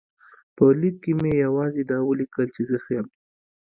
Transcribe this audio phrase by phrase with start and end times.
[0.55, 3.07] په لیک کې مې یوازې دا ولیکل چې زه ښه یم.